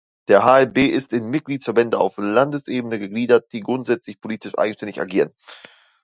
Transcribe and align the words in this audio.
Der 0.29 0.43
hlb 0.45 0.79
ist 0.89 1.13
in 1.13 1.29
Mitgliedsverbände 1.29 1.99
auf 1.99 2.17
Landesebene 2.17 2.97
gegliedert, 2.97 3.53
die 3.53 3.59
grundsätzlich 3.59 4.19
politisch 4.19 4.57
eigenständig 4.57 4.99
agieren. 4.99 5.31